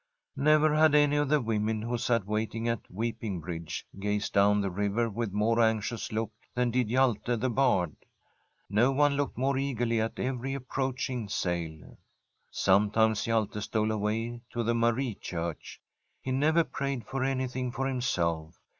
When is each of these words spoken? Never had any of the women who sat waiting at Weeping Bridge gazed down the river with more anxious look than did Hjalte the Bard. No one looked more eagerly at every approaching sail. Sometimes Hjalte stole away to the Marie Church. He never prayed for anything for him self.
Never 0.35 0.73
had 0.73 0.95
any 0.95 1.15
of 1.17 1.29
the 1.29 1.39
women 1.39 1.83
who 1.83 1.95
sat 1.99 2.25
waiting 2.25 2.67
at 2.67 2.89
Weeping 2.89 3.39
Bridge 3.39 3.85
gazed 3.99 4.33
down 4.33 4.59
the 4.59 4.71
river 4.71 5.07
with 5.11 5.31
more 5.31 5.59
anxious 5.61 6.11
look 6.11 6.31
than 6.55 6.71
did 6.71 6.87
Hjalte 6.89 7.39
the 7.39 7.51
Bard. 7.51 7.95
No 8.67 8.91
one 8.91 9.15
looked 9.15 9.37
more 9.37 9.59
eagerly 9.59 10.01
at 10.01 10.17
every 10.17 10.55
approaching 10.55 11.29
sail. 11.29 11.99
Sometimes 12.49 13.23
Hjalte 13.25 13.61
stole 13.61 13.91
away 13.91 14.41
to 14.49 14.63
the 14.63 14.73
Marie 14.73 15.13
Church. 15.13 15.79
He 16.19 16.31
never 16.31 16.63
prayed 16.63 17.05
for 17.05 17.23
anything 17.23 17.71
for 17.71 17.87
him 17.87 18.01
self. 18.01 18.59